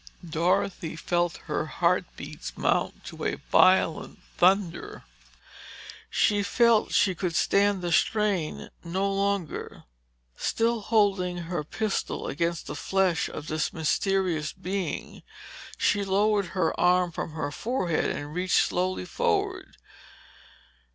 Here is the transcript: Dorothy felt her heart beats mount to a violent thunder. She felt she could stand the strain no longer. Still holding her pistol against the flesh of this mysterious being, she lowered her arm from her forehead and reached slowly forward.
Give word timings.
Dorothy 0.27 0.95
felt 0.95 1.37
her 1.45 1.67
heart 1.67 2.05
beats 2.17 2.57
mount 2.57 3.03
to 3.05 3.23
a 3.23 3.35
violent 3.51 4.17
thunder. 4.35 5.03
She 6.09 6.41
felt 6.41 6.91
she 6.91 7.13
could 7.13 7.35
stand 7.35 7.83
the 7.83 7.91
strain 7.91 8.71
no 8.83 9.13
longer. 9.13 9.83
Still 10.35 10.79
holding 10.81 11.37
her 11.37 11.63
pistol 11.63 12.25
against 12.25 12.65
the 12.65 12.73
flesh 12.75 13.29
of 13.29 13.45
this 13.45 13.71
mysterious 13.71 14.53
being, 14.53 15.21
she 15.77 16.03
lowered 16.03 16.47
her 16.57 16.79
arm 16.79 17.11
from 17.11 17.33
her 17.33 17.51
forehead 17.51 18.09
and 18.09 18.33
reached 18.33 18.55
slowly 18.65 19.05
forward. 19.05 19.77